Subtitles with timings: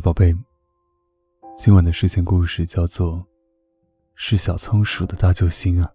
[0.00, 0.36] 宝贝，
[1.56, 3.14] 今晚的睡前故事叫做
[4.14, 5.90] 《是小仓鼠的大救星》啊。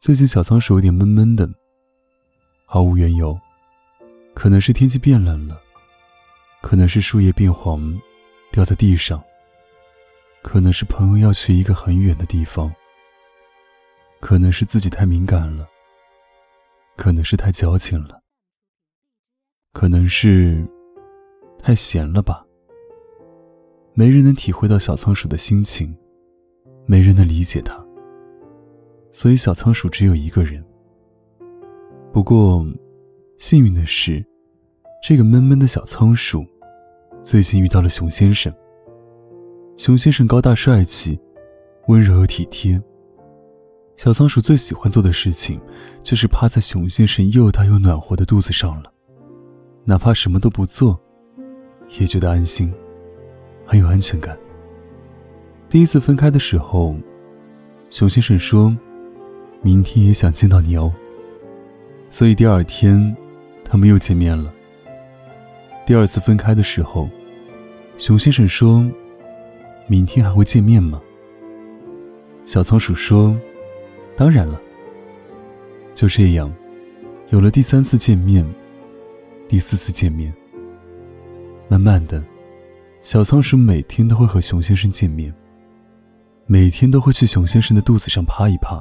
[0.00, 1.48] 最近小仓鼠有点闷闷的，
[2.66, 3.38] 毫无缘由，
[4.34, 5.60] 可能是天气变冷了，
[6.60, 7.98] 可能是树叶变黄，
[8.50, 9.22] 掉在地上，
[10.42, 12.72] 可能是朋友要去一个很远的地方，
[14.20, 15.66] 可能是自己太敏感了，
[16.96, 18.22] 可能是太矫情了，
[19.72, 20.68] 可能是……
[21.62, 22.44] 太闲了吧？
[23.94, 25.96] 没人能体会到小仓鼠的心情，
[26.86, 27.86] 没人能理解它，
[29.12, 30.62] 所以小仓鼠只有一个人。
[32.12, 32.66] 不过，
[33.38, 34.24] 幸运的是，
[35.02, 36.44] 这个闷闷的小仓鼠
[37.22, 38.52] 最近遇到了熊先生。
[39.76, 41.18] 熊先生高大帅气，
[41.86, 42.82] 温柔又体贴。
[43.94, 45.60] 小仓鼠最喜欢做的事情，
[46.02, 48.92] 就是趴在熊先生又大又暖和的肚子上了，
[49.84, 51.00] 哪怕什么都不做。
[51.98, 52.72] 也觉得安心，
[53.66, 54.38] 很有安全感。
[55.68, 56.96] 第一次分开的时候，
[57.90, 58.76] 熊先生说
[59.62, 60.92] ：“明天也想见到你哦。”
[62.10, 63.16] 所以第二天，
[63.64, 64.52] 他们又见面了。
[65.86, 67.08] 第二次分开的时候，
[67.96, 68.86] 熊先生说
[69.88, 71.00] ：“明天还会见面吗？”
[72.44, 73.38] 小仓鼠说
[74.16, 74.60] ：“当然了。”
[75.94, 76.52] 就这样，
[77.30, 78.46] 有了第三次见面，
[79.48, 80.34] 第四次见面。
[81.72, 82.22] 慢慢的，
[83.00, 85.34] 小仓鼠每天都会和熊先生见面，
[86.44, 88.78] 每天都会去熊先生的肚子上趴一趴，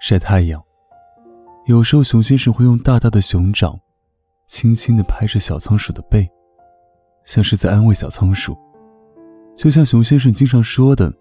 [0.00, 0.60] 晒太阳。
[1.66, 3.78] 有时候，熊先生会用大大的熊掌，
[4.48, 6.28] 轻轻地拍着小仓鼠的背，
[7.22, 8.58] 像是在安慰小仓鼠。
[9.54, 11.14] 就像熊先生经常说的：“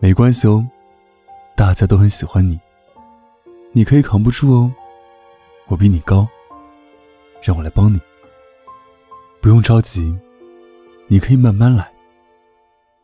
[0.00, 0.66] 没关系哦，
[1.54, 2.58] 大家都很喜欢你，
[3.72, 4.72] 你可以扛不住哦，
[5.66, 6.26] 我比你高，
[7.42, 8.00] 让我来帮你。”
[9.44, 10.16] 不用着急，
[11.06, 11.92] 你可以慢慢来。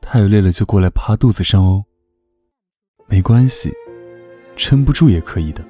[0.01, 1.85] 太累了就过来趴肚子上哦。
[3.07, 3.71] 没关系，
[4.57, 5.63] 撑不住也可以的。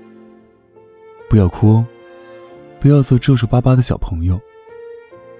[1.28, 1.86] 不要哭哦，
[2.78, 4.40] 不要做皱皱巴巴的小朋友，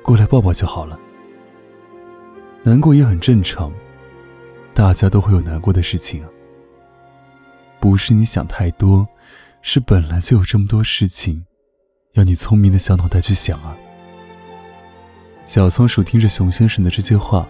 [0.02, 0.98] 过来抱抱就好了。
[2.64, 3.72] 难过也很正常，
[4.74, 6.28] 大家都会有难过的事情啊。
[7.78, 9.06] 不是你想太多，
[9.62, 11.46] 是本来就有这么多事情，
[12.14, 13.76] 要你聪明的小脑袋去想啊。
[15.50, 17.44] 小仓鼠听着熊先生的这些话，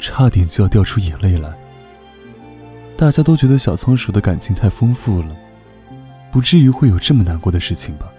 [0.00, 1.56] 差点就要掉出眼泪来。
[2.96, 5.36] 大家都觉得小仓鼠的感情太丰富了，
[6.32, 8.10] 不至于会有这么难过的事情吧？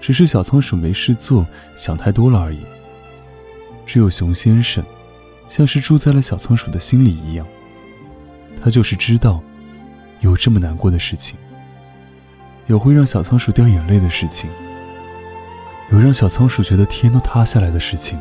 [0.00, 1.46] 只是小仓鼠没事做，
[1.76, 2.58] 想太多了而已。
[3.86, 4.84] 只有熊先生，
[5.46, 7.46] 像是住在了小仓鼠的心里一样，
[8.60, 9.40] 他就是知道
[10.22, 11.38] 有这么难过的事情，
[12.66, 14.50] 有会让小仓鼠掉眼泪的事情。
[15.90, 18.18] 有让小仓鼠觉得天都塌下来的事情。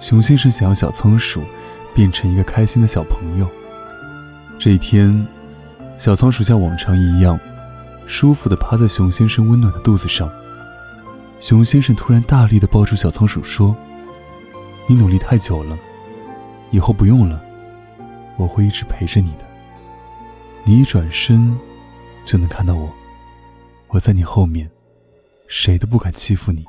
[0.00, 1.42] 熊先生想要小仓鼠
[1.94, 3.48] 变成一个开心的小朋友。
[4.58, 5.26] 这一天，
[5.96, 7.38] 小仓鼠像往常一样，
[8.06, 10.28] 舒服地趴在熊先生温暖的肚子上。
[11.40, 13.76] 熊先生突然大力地抱住小仓鼠，说
[14.88, 15.78] ：“你努力太久了，
[16.72, 17.40] 以后不用了，
[18.36, 19.44] 我会一直陪着你的。
[20.64, 21.56] 你一转身，
[22.24, 22.92] 就能看到我，
[23.88, 24.68] 我在你后面。”
[25.48, 26.64] 谁都不敢欺负你，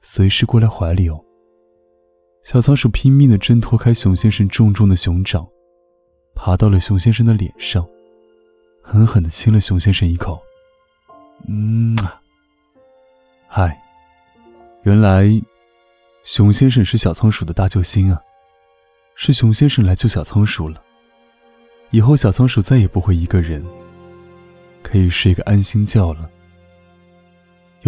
[0.00, 1.22] 随时过来怀里哦。
[2.42, 5.46] 小仓鼠拼命地挣脱开熊先生重重的熊掌，
[6.34, 7.86] 爬到了熊先生的脸上，
[8.82, 10.40] 狠狠地亲了熊先生一口。
[11.46, 12.20] 嗯啊，
[13.46, 13.78] 嗨，
[14.84, 15.28] 原来
[16.24, 18.18] 熊先生是小仓鼠的大救星啊！
[19.14, 20.82] 是熊先生来救小仓鼠了，
[21.90, 23.62] 以后小仓鼠再也不会一个人，
[24.82, 26.30] 可以睡个安心觉了。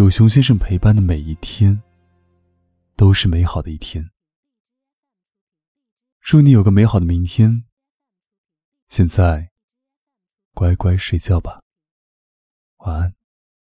[0.01, 1.79] 有熊先生陪伴的每一天，
[2.95, 4.09] 都是美好的一天。
[6.21, 7.65] 祝你有个美好的明天。
[8.87, 9.51] 现在，
[10.55, 11.61] 乖乖睡觉吧，
[12.77, 13.20] 晚安。